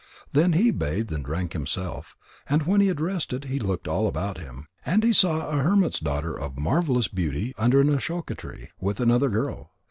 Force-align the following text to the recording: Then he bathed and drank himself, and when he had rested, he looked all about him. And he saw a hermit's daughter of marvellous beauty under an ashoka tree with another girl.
Then 0.33 0.53
he 0.53 0.71
bathed 0.71 1.11
and 1.11 1.23
drank 1.23 1.53
himself, 1.53 2.17
and 2.49 2.63
when 2.63 2.81
he 2.81 2.87
had 2.87 2.99
rested, 2.99 3.43
he 3.45 3.59
looked 3.59 3.87
all 3.87 4.07
about 4.07 4.39
him. 4.39 4.65
And 4.83 5.03
he 5.03 5.13
saw 5.13 5.47
a 5.49 5.61
hermit's 5.61 5.99
daughter 5.99 6.33
of 6.35 6.57
marvellous 6.57 7.07
beauty 7.07 7.53
under 7.55 7.79
an 7.81 7.89
ashoka 7.95 8.33
tree 8.35 8.69
with 8.79 8.99
another 8.99 9.29
girl. 9.29 9.69